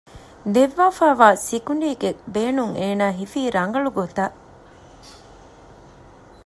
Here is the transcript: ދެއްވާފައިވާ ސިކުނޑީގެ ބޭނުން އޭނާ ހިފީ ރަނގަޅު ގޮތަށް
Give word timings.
ދެއްވާފައިވާ 0.53 1.27
ސިކުނޑީގެ 1.47 2.09
ބޭނުން 2.33 2.73
އޭނާ 2.79 3.05
ހިފީ 3.19 3.41
ރަނގަޅު 3.55 3.89
ގޮތަށް 3.97 4.37